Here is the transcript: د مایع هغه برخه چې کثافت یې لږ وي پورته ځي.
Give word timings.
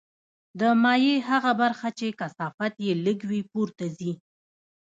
د 0.59 0.61
مایع 0.83 1.17
هغه 1.29 1.51
برخه 1.61 1.87
چې 1.99 2.07
کثافت 2.19 2.73
یې 2.85 2.93
لږ 3.05 3.19
وي 3.29 3.41
پورته 3.51 3.85
ځي. 3.97 4.11